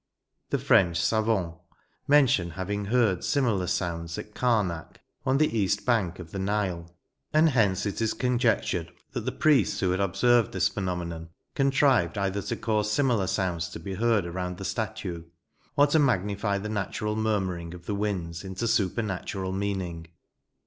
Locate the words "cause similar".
12.55-13.27